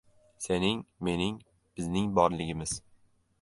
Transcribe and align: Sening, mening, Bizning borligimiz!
Sening, 0.45 0.79
mening, 1.07 1.37
Bizning 1.75 2.09
borligimiz! 2.21 2.75